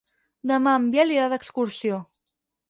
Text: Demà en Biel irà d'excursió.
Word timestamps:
Demà 0.51 0.73
en 0.79 0.87
Biel 0.95 1.13
irà 1.17 1.27
d'excursió. 1.35 2.01